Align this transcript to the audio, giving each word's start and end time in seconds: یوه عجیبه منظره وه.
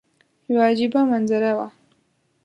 یوه 0.49 0.63
عجیبه 0.69 0.99
منظره 1.11 1.51
وه. 1.57 1.67